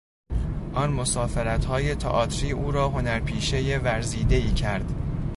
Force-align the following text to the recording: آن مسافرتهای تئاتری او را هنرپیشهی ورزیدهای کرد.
آن 0.73 0.91
مسافرتهای 0.93 1.95
تئاتری 1.95 2.51
او 2.51 2.71
را 2.71 2.89
هنرپیشهی 2.89 3.77
ورزیدهای 3.77 4.51
کرد. 4.53 4.93